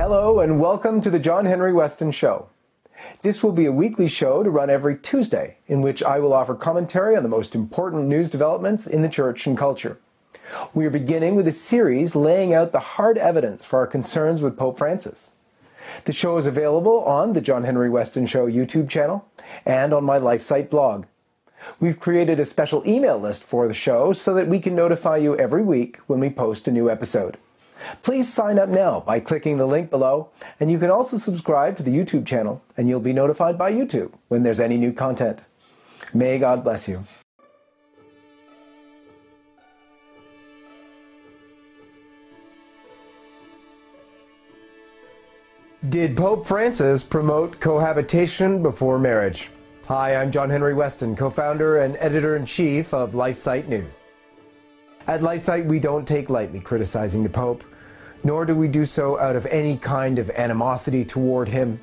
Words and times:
Hello, 0.00 0.40
and 0.40 0.58
welcome 0.58 1.02
to 1.02 1.10
the 1.10 1.18
John 1.18 1.44
Henry 1.44 1.72
Westen 1.72 2.10
Show. 2.10 2.48
This 3.20 3.42
will 3.42 3.52
be 3.52 3.66
a 3.66 3.70
weekly 3.70 4.08
show 4.08 4.42
to 4.42 4.48
run 4.48 4.70
every 4.70 4.96
Tuesday, 4.96 5.58
in 5.66 5.82
which 5.82 6.02
I 6.02 6.18
will 6.20 6.32
offer 6.32 6.54
commentary 6.54 7.14
on 7.16 7.22
the 7.22 7.28
most 7.28 7.54
important 7.54 8.06
news 8.06 8.30
developments 8.30 8.86
in 8.86 9.02
the 9.02 9.10
church 9.10 9.46
and 9.46 9.58
culture. 9.58 9.98
We 10.72 10.86
are 10.86 10.90
beginning 10.90 11.34
with 11.34 11.46
a 11.46 11.52
series 11.52 12.16
laying 12.16 12.54
out 12.54 12.72
the 12.72 12.80
hard 12.80 13.18
evidence 13.18 13.66
for 13.66 13.78
our 13.78 13.86
concerns 13.86 14.40
with 14.40 14.56
Pope 14.56 14.78
Francis. 14.78 15.32
The 16.06 16.14
show 16.14 16.38
is 16.38 16.46
available 16.46 17.04
on 17.04 17.34
the 17.34 17.42
John 17.42 17.64
Henry 17.64 17.90
Westen 17.90 18.26
Show 18.26 18.46
YouTube 18.46 18.88
channel 18.88 19.28
and 19.66 19.92
on 19.92 20.02
my 20.02 20.18
LifeSite 20.18 20.70
blog. 20.70 21.04
We've 21.78 22.00
created 22.00 22.40
a 22.40 22.46
special 22.46 22.82
email 22.88 23.18
list 23.18 23.44
for 23.44 23.68
the 23.68 23.74
show 23.74 24.14
so 24.14 24.32
that 24.32 24.48
we 24.48 24.60
can 24.60 24.74
notify 24.74 25.18
you 25.18 25.36
every 25.36 25.62
week 25.62 25.98
when 26.06 26.20
we 26.20 26.30
post 26.30 26.66
a 26.66 26.72
new 26.72 26.88
episode. 26.88 27.36
Please 28.02 28.32
sign 28.32 28.58
up 28.58 28.68
now 28.68 29.00
by 29.00 29.20
clicking 29.20 29.58
the 29.58 29.66
link 29.66 29.90
below, 29.90 30.30
and 30.58 30.70
you 30.70 30.78
can 30.78 30.90
also 30.90 31.18
subscribe 31.18 31.76
to 31.76 31.82
the 31.82 31.90
YouTube 31.90 32.26
channel, 32.26 32.62
and 32.76 32.88
you'll 32.88 33.00
be 33.00 33.12
notified 33.12 33.56
by 33.58 33.72
YouTube 33.72 34.12
when 34.28 34.42
there's 34.42 34.60
any 34.60 34.76
new 34.76 34.92
content. 34.92 35.40
May 36.12 36.38
God 36.38 36.64
bless 36.64 36.88
you. 36.88 37.04
Did 45.88 46.14
Pope 46.14 46.46
Francis 46.46 47.02
promote 47.02 47.58
cohabitation 47.58 48.62
before 48.62 48.98
marriage? 48.98 49.48
Hi, 49.88 50.14
I'm 50.14 50.30
John 50.30 50.50
Henry 50.50 50.74
Westen, 50.74 51.16
co 51.16 51.30
founder 51.30 51.78
and 51.78 51.96
editor 51.98 52.36
in 52.36 52.44
chief 52.44 52.92
of 52.92 53.12
LifeSite 53.12 53.66
News. 53.66 54.00
At 55.06 55.20
LifeSite, 55.20 55.66
we 55.66 55.78
don't 55.78 56.06
take 56.06 56.30
lightly 56.30 56.60
criticizing 56.60 57.22
the 57.22 57.30
Pope, 57.30 57.64
nor 58.22 58.44
do 58.44 58.54
we 58.54 58.68
do 58.68 58.84
so 58.84 59.18
out 59.18 59.34
of 59.34 59.46
any 59.46 59.76
kind 59.76 60.18
of 60.18 60.30
animosity 60.30 61.04
toward 61.04 61.48
him. 61.48 61.80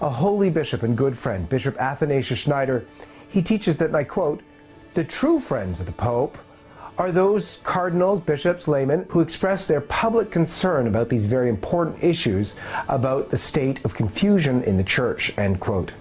A 0.00 0.10
holy 0.10 0.50
bishop 0.50 0.82
and 0.82 0.96
good 0.96 1.16
friend, 1.16 1.48
Bishop 1.48 1.80
Athanasius 1.80 2.40
Schneider, 2.40 2.84
he 3.28 3.42
teaches 3.42 3.78
that, 3.78 3.86
and 3.86 3.96
I 3.96 4.04
quote, 4.04 4.42
the 4.94 5.04
true 5.04 5.38
friends 5.40 5.80
of 5.80 5.86
the 5.86 5.92
Pope 5.92 6.36
are 6.98 7.12
those 7.12 7.60
cardinals, 7.62 8.20
bishops, 8.20 8.66
laymen 8.66 9.06
who 9.10 9.20
express 9.20 9.66
their 9.66 9.82
public 9.82 10.30
concern 10.30 10.86
about 10.86 11.08
these 11.08 11.26
very 11.26 11.48
important 11.48 12.02
issues 12.02 12.56
about 12.88 13.30
the 13.30 13.36
state 13.36 13.84
of 13.84 13.94
confusion 13.94 14.62
in 14.64 14.76
the 14.76 14.84
church, 14.84 15.36
end 15.38 15.60
quote. 15.60 15.92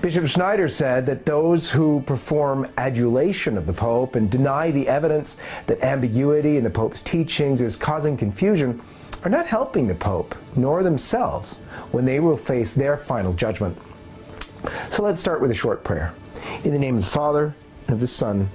Bishop 0.00 0.26
Schneider 0.26 0.68
said 0.68 1.06
that 1.06 1.26
those 1.26 1.70
who 1.70 2.00
perform 2.02 2.70
adulation 2.78 3.56
of 3.56 3.66
the 3.66 3.72
Pope 3.72 4.14
and 4.14 4.30
deny 4.30 4.70
the 4.70 4.88
evidence 4.88 5.36
that 5.66 5.82
ambiguity 5.82 6.56
in 6.56 6.64
the 6.64 6.70
Pope's 6.70 7.02
teachings 7.02 7.60
is 7.60 7.76
causing 7.76 8.16
confusion 8.16 8.80
are 9.24 9.30
not 9.30 9.46
helping 9.46 9.86
the 9.86 9.94
Pope 9.94 10.34
nor 10.56 10.82
themselves 10.82 11.56
when 11.92 12.04
they 12.04 12.20
will 12.20 12.36
face 12.36 12.74
their 12.74 12.96
final 12.96 13.32
judgment. 13.32 13.76
So 14.90 15.02
let's 15.02 15.20
start 15.20 15.40
with 15.40 15.50
a 15.50 15.54
short 15.54 15.84
prayer. 15.84 16.14
In 16.64 16.72
the 16.72 16.78
name 16.78 16.96
of 16.96 17.04
the 17.04 17.10
Father, 17.10 17.54
and 17.86 17.94
of 17.94 18.00
the 18.00 18.06
Son, 18.06 18.48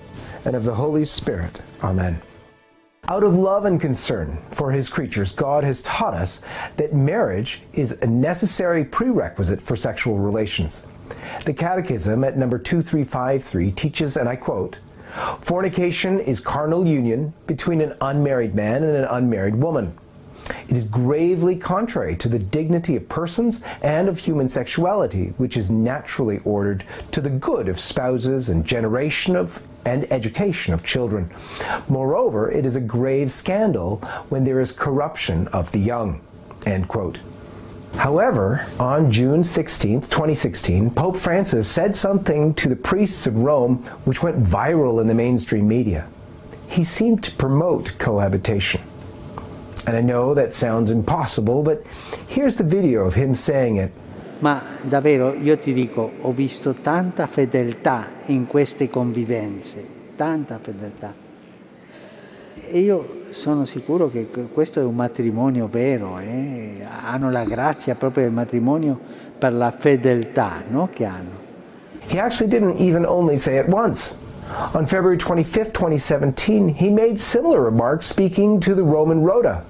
and 0.46 0.56
of 0.56 0.64
the 0.64 0.76
Holy 0.76 1.06
Spirit. 1.06 1.62
Amen. 1.82 2.22
Out 3.08 3.24
of 3.24 3.36
love 3.36 3.66
and 3.66 3.82
concern 3.82 4.38
for 4.52 4.72
his 4.72 4.88
creatures, 4.88 5.34
God 5.34 5.64
has 5.64 5.82
taught 5.82 6.14
us 6.14 6.42
that 6.78 6.94
marriage 6.94 7.62
is 7.74 8.02
a 8.02 8.08
necessary 8.08 8.86
prerequisite 8.86 9.62
for 9.62 9.76
sexual 9.76 10.20
relations. 10.20 10.86
The 11.46 11.54
Catechism 11.54 12.24
at 12.24 12.38
number 12.38 12.58
2353 12.58 13.72
teaches, 13.72 14.18
and 14.18 14.30
I 14.30 14.36
quote, 14.36 14.78
Fornication 15.42 16.20
is 16.20 16.40
carnal 16.40 16.88
union 16.88 17.34
between 17.46 17.82
an 17.82 17.96
unmarried 18.02 18.56
man 18.56 18.84
and 18.84 18.96
an 18.96 19.06
unmarried 19.06 19.56
woman. 19.56 19.98
It 20.68 20.76
is 20.76 20.86
gravely 20.86 21.56
contrary 21.56 22.16
to 22.18 22.28
the 22.28 22.40
dignity 22.40 22.96
of 22.96 23.08
persons 23.08 23.64
and 23.82 24.10
of 24.10 24.20
human 24.20 24.50
sexuality, 24.50 25.34
which 25.38 25.56
is 25.56 25.72
naturally 25.72 26.40
ordered 26.44 26.84
to 27.12 27.22
the 27.22 27.30
good 27.30 27.70
of 27.70 27.80
spouses 27.80 28.50
and 28.50 28.66
generation 28.66 29.36
of 29.36 29.64
and 29.86 30.10
education 30.12 30.74
of 30.74 30.84
children. 30.84 31.30
Moreover, 31.90 32.50
it 32.50 32.66
is 32.66 32.76
a 32.76 32.82
grave 32.82 33.32
scandal 33.32 33.98
when 34.30 34.46
there 34.46 34.62
is 34.62 34.72
corruption 34.72 35.48
of 35.50 35.72
the 35.74 35.80
young. 35.80 36.22
End 36.66 36.88
quote. 36.88 37.20
However, 37.98 38.66
on 38.80 39.12
June 39.12 39.44
16, 39.44 40.02
2016, 40.02 40.92
Pope 40.92 41.16
Francis 41.16 41.68
said 41.68 41.96
something 41.96 42.54
to 42.56 42.68
the 42.68 42.76
priests 42.76 43.28
of 43.28 43.38
Rome 43.38 43.78
which 44.04 44.22
went 44.22 44.44
viral 44.44 45.00
in 45.00 45.08
the 45.08 45.14
mainstream 45.14 45.68
media. 45.68 46.08
He 46.68 46.84
seemed 46.84 47.24
to 47.24 47.32
promote 47.32 47.98
cohabitation. 48.00 48.82
And 49.86 49.96
I 49.96 50.02
know 50.02 50.34
that 50.34 50.54
sounds 50.54 50.92
impossible, 50.92 51.62
but 51.62 51.84
here's 52.28 52.56
the 52.56 52.64
video 52.64 53.06
of 53.06 53.16
him 53.16 53.36
saying 53.36 53.78
it. 53.78 53.92
Ma 54.40 54.62
davvero 54.82 55.34
io 55.34 55.58
ti 55.58 55.74
dico, 55.74 56.12
ho 56.22 56.32
visto 56.32 56.74
tanta 56.74 57.28
fedeltà 57.28 58.08
in 58.26 58.48
queste 58.48 58.90
convivenze, 58.90 59.86
tanta 60.16 60.60
fedeltà. 60.60 61.14
E 62.56 62.80
io 62.80 63.22
sono 63.30 63.66
sicuro 63.66 64.10
che 64.10 64.28
questo 64.52 64.80
è 64.80 64.84
un 64.84 64.96
matrimonio 64.96 65.68
vero, 65.68 66.18
eh? 66.20 66.63
Hanno 67.04 67.30
la 67.30 67.44
grazia 67.44 67.96
proprio 67.96 68.24
del 68.24 68.34
matrimonio 68.34 68.98
per 69.38 69.54
la 69.54 69.72
fedeltà 69.72 70.64
no? 70.70 70.90
che 70.92 71.06
hanno. 71.06 71.42
He 72.08 72.20
actually 72.20 72.50
didn't 72.50 72.80
even 72.80 73.06
only 73.06 73.38
say 73.38 73.58
it 73.58 73.68
once. 73.68 74.18
On 74.74 74.86
February 74.86 75.18
25, 75.18 75.74
2017, 75.74 76.70
he 76.70 76.90
made 76.90 77.20
similar 77.20 77.62
remarks 77.62 78.06
speaking 78.06 78.60
to 78.60 78.76
the 78.76 78.84
Roman 78.84 79.22
Rota. 79.22 79.64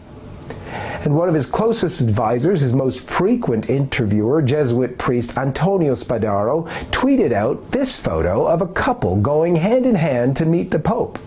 And 1.04 1.16
one 1.16 1.28
of 1.28 1.36
his 1.36 1.46
closest 1.46 2.02
advisors, 2.02 2.62
his 2.62 2.74
most 2.74 3.02
frequent 3.02 3.70
interviewer, 3.70 4.42
Jesuit 4.42 4.98
priest 4.98 5.38
Antonio 5.38 5.96
Spadaro, 5.96 6.68
tweeted 6.92 7.32
out 7.32 7.72
this 7.72 8.00
photo 8.00 8.48
of 8.48 8.62
a 8.62 8.68
couple 8.68 9.18
going 9.18 9.56
hand 9.58 9.86
in 9.86 9.96
hand 9.96 10.36
to 10.38 10.46
meet 10.46 10.72
the 10.72 10.80
Pope. 10.80 11.20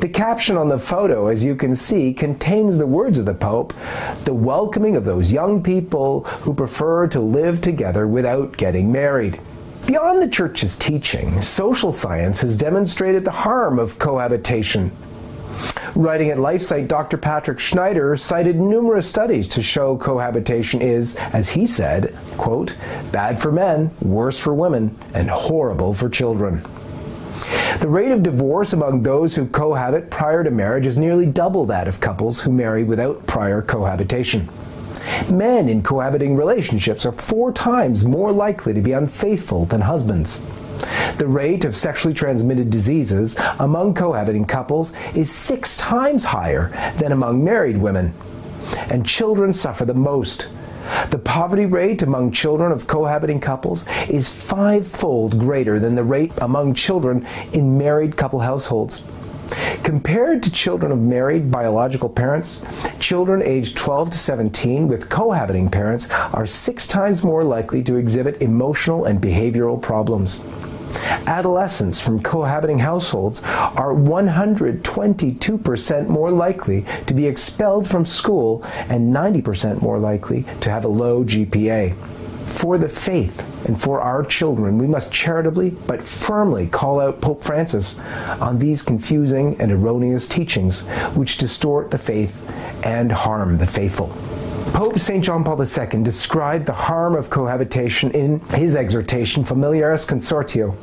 The 0.00 0.08
caption 0.08 0.56
on 0.56 0.68
the 0.68 0.78
photo, 0.78 1.26
as 1.26 1.44
you 1.44 1.54
can 1.54 1.74
see, 1.74 2.14
contains 2.14 2.78
the 2.78 2.86
words 2.86 3.18
of 3.18 3.26
the 3.26 3.34
Pope 3.34 3.74
the 4.24 4.34
welcoming 4.34 4.96
of 4.96 5.04
those 5.04 5.32
young 5.32 5.62
people 5.62 6.24
who 6.24 6.54
prefer 6.54 7.06
to 7.08 7.20
live 7.20 7.60
together 7.60 8.06
without 8.06 8.56
getting 8.56 8.90
married. 8.90 9.40
Beyond 9.86 10.20
the 10.20 10.28
Church's 10.28 10.76
teaching, 10.76 11.40
social 11.42 11.92
science 11.92 12.40
has 12.40 12.56
demonstrated 12.56 13.24
the 13.24 13.30
harm 13.30 13.78
of 13.78 13.98
cohabitation. 13.98 14.90
Writing 15.94 16.30
at 16.30 16.38
LifeSite, 16.38 16.88
Dr. 16.88 17.16
Patrick 17.16 17.58
Schneider 17.58 18.16
cited 18.16 18.56
numerous 18.56 19.08
studies 19.08 19.48
to 19.48 19.62
show 19.62 19.96
cohabitation 19.96 20.82
is, 20.82 21.16
as 21.16 21.50
he 21.50 21.66
said, 21.66 22.14
quote, 22.36 22.76
bad 23.12 23.40
for 23.40 23.52
men, 23.52 23.90
worse 24.00 24.38
for 24.38 24.52
women, 24.54 24.94
and 25.14 25.30
horrible 25.30 25.94
for 25.94 26.08
children. 26.08 26.64
The 27.80 27.88
rate 27.88 28.10
of 28.10 28.22
divorce 28.22 28.72
among 28.72 29.02
those 29.02 29.36
who 29.36 29.46
cohabit 29.46 30.10
prior 30.10 30.42
to 30.42 30.50
marriage 30.50 30.86
is 30.86 30.98
nearly 30.98 31.26
double 31.26 31.66
that 31.66 31.86
of 31.86 32.00
couples 32.00 32.40
who 32.40 32.50
marry 32.50 32.82
without 32.82 33.26
prior 33.26 33.62
cohabitation. 33.62 34.48
Men 35.30 35.68
in 35.68 35.82
cohabiting 35.82 36.36
relationships 36.36 37.06
are 37.06 37.12
four 37.12 37.52
times 37.52 38.04
more 38.04 38.32
likely 38.32 38.74
to 38.74 38.80
be 38.80 38.92
unfaithful 38.92 39.66
than 39.66 39.82
husbands. 39.82 40.44
The 41.16 41.26
rate 41.26 41.64
of 41.64 41.76
sexually 41.76 42.14
transmitted 42.14 42.70
diseases 42.70 43.38
among 43.58 43.94
cohabiting 43.94 44.44
couples 44.44 44.92
is 45.14 45.30
six 45.30 45.76
times 45.76 46.24
higher 46.24 46.68
than 46.98 47.12
among 47.12 47.44
married 47.44 47.78
women. 47.78 48.12
And 48.90 49.06
children 49.06 49.52
suffer 49.52 49.84
the 49.84 49.94
most 49.94 50.48
the 51.10 51.18
poverty 51.18 51.66
rate 51.66 52.02
among 52.02 52.32
children 52.32 52.72
of 52.72 52.86
cohabiting 52.86 53.40
couples 53.40 53.86
is 54.08 54.28
fivefold 54.28 55.38
greater 55.38 55.78
than 55.78 55.94
the 55.94 56.04
rate 56.04 56.32
among 56.38 56.74
children 56.74 57.26
in 57.52 57.78
married 57.78 58.16
couple 58.16 58.40
households. 58.40 59.02
Compared 59.84 60.42
to 60.42 60.50
children 60.50 60.90
of 60.90 60.98
married 60.98 61.50
biological 61.50 62.08
parents, 62.08 62.62
children 62.98 63.42
aged 63.42 63.76
12 63.76 64.10
to 64.10 64.18
17 64.18 64.88
with 64.88 65.08
cohabiting 65.08 65.70
parents 65.70 66.10
are 66.10 66.46
six 66.46 66.86
times 66.86 67.22
more 67.22 67.44
likely 67.44 67.82
to 67.84 67.96
exhibit 67.96 68.42
emotional 68.42 69.04
and 69.04 69.20
behavioral 69.20 69.80
problems. 69.80 70.44
Adolescents 71.26 72.00
from 72.00 72.22
cohabiting 72.22 72.78
households 72.78 73.42
are 73.42 73.92
122% 73.94 76.08
more 76.08 76.30
likely 76.30 76.84
to 77.06 77.14
be 77.14 77.26
expelled 77.26 77.88
from 77.88 78.06
school 78.06 78.62
and 78.88 79.12
90% 79.14 79.82
more 79.82 79.98
likely 79.98 80.44
to 80.60 80.70
have 80.70 80.84
a 80.84 80.88
low 80.88 81.24
GPA. 81.24 81.96
For 82.46 82.78
the 82.78 82.88
faith 82.88 83.40
and 83.66 83.80
for 83.80 84.00
our 84.00 84.24
children, 84.24 84.78
we 84.78 84.86
must 84.86 85.12
charitably 85.12 85.70
but 85.70 86.02
firmly 86.02 86.68
call 86.68 87.00
out 87.00 87.20
Pope 87.20 87.42
Francis 87.42 87.98
on 88.40 88.58
these 88.58 88.82
confusing 88.82 89.60
and 89.60 89.72
erroneous 89.72 90.26
teachings 90.26 90.86
which 91.14 91.38
distort 91.38 91.90
the 91.90 91.98
faith 91.98 92.40
and 92.82 93.12
harm 93.12 93.56
the 93.56 93.66
faithful. 93.66 94.10
Pope 94.72 94.98
St. 94.98 95.24
John 95.24 95.42
Paul 95.42 95.62
II 95.62 96.02
described 96.02 96.66
the 96.66 96.72
harm 96.72 97.14
of 97.14 97.30
cohabitation 97.30 98.10
in 98.10 98.40
his 98.50 98.76
exhortation 98.76 99.44
Familiaris 99.44 100.06
Consortio. 100.06 100.76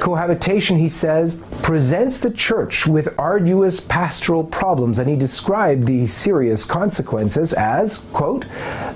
Cohabitation, 0.00 0.76
he 0.76 0.88
says, 0.88 1.44
presents 1.62 2.18
the 2.18 2.30
church 2.30 2.86
with 2.86 3.14
arduous 3.18 3.80
pastoral 3.80 4.42
problems, 4.44 4.98
and 4.98 5.08
he 5.08 5.14
described 5.14 5.86
the 5.86 6.06
serious 6.06 6.64
consequences 6.64 7.52
as, 7.52 7.98
quote, 8.12 8.44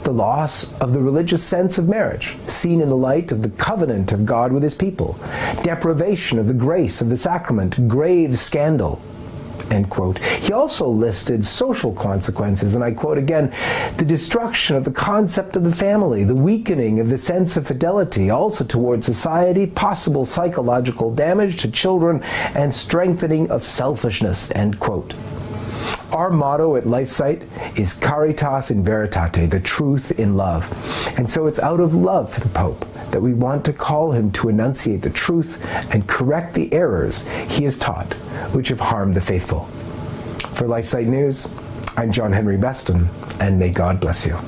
the 0.02 0.12
loss 0.12 0.76
of 0.80 0.92
the 0.92 1.00
religious 1.00 1.44
sense 1.44 1.78
of 1.78 1.88
marriage, 1.88 2.36
seen 2.48 2.80
in 2.80 2.88
the 2.88 2.96
light 2.96 3.30
of 3.30 3.42
the 3.42 3.50
covenant 3.50 4.12
of 4.12 4.26
God 4.26 4.50
with 4.50 4.62
his 4.62 4.74
people, 4.74 5.18
deprivation 5.62 6.38
of 6.38 6.48
the 6.48 6.54
grace 6.54 7.00
of 7.00 7.10
the 7.10 7.16
sacrament, 7.16 7.86
grave 7.86 8.38
scandal, 8.38 9.00
End 9.70 9.90
quote. 9.90 10.18
He 10.18 10.52
also 10.52 10.88
listed 10.88 11.44
social 11.44 11.92
consequences, 11.92 12.74
and 12.74 12.84
I 12.84 12.92
quote 12.92 13.18
again 13.18 13.52
the 13.96 14.04
destruction 14.04 14.76
of 14.76 14.84
the 14.84 14.90
concept 14.90 15.56
of 15.56 15.64
the 15.64 15.74
family, 15.74 16.24
the 16.24 16.34
weakening 16.34 17.00
of 17.00 17.08
the 17.08 17.18
sense 17.18 17.56
of 17.56 17.66
fidelity, 17.66 18.30
also 18.30 18.64
towards 18.64 19.06
society, 19.06 19.66
possible 19.66 20.24
psychological 20.24 21.14
damage 21.14 21.60
to 21.62 21.70
children, 21.70 22.22
and 22.54 22.72
strengthening 22.72 23.50
of 23.50 23.64
selfishness. 23.64 24.50
End 24.52 24.78
quote. 24.78 25.14
Our 26.12 26.30
motto 26.30 26.76
at 26.76 26.84
LifeSite 26.84 27.78
is 27.78 27.94
Caritas 27.94 28.70
in 28.70 28.84
Veritate, 28.84 29.50
the 29.50 29.60
truth 29.60 30.12
in 30.12 30.34
love. 30.34 30.70
And 31.18 31.28
so 31.28 31.46
it's 31.46 31.58
out 31.58 31.80
of 31.80 31.94
love 31.94 32.32
for 32.32 32.40
the 32.40 32.48
Pope 32.48 32.86
that 33.10 33.20
we 33.20 33.34
want 33.34 33.64
to 33.64 33.72
call 33.72 34.12
him 34.12 34.30
to 34.32 34.48
enunciate 34.48 35.02
the 35.02 35.10
truth 35.10 35.64
and 35.92 36.06
correct 36.06 36.54
the 36.54 36.72
errors 36.72 37.26
he 37.48 37.64
has 37.64 37.78
taught, 37.78 38.12
which 38.52 38.68
have 38.68 38.80
harmed 38.80 39.14
the 39.14 39.20
faithful. 39.20 39.64
For 40.54 40.66
LifeSite 40.66 41.06
News, 41.06 41.52
I'm 41.96 42.12
John 42.12 42.32
Henry 42.32 42.56
Westen, 42.56 43.08
and 43.40 43.58
may 43.58 43.70
God 43.70 44.00
bless 44.00 44.26
you. 44.26 44.38